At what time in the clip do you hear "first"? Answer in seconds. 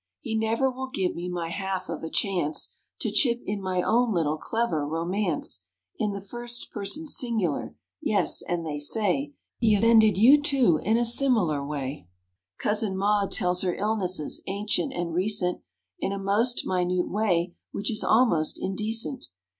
6.23-6.71